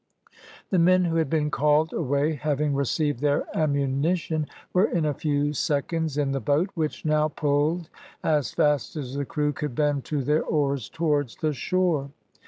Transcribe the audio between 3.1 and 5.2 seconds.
their ammunition, were in a